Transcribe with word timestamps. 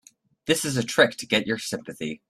This 0.47 0.65
is 0.65 0.77
a 0.77 0.83
trick 0.83 1.15
to 1.17 1.27
get 1.27 1.45
your 1.45 1.59
sympathy. 1.59 2.19